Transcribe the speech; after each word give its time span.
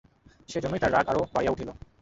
সেইজন্যই 0.49 0.81
তাঁর 0.81 0.93
রাগ 0.93 1.05
আরো 1.11 1.21
বাড়িয়া 1.33 1.53
উঠিল। 1.53 1.69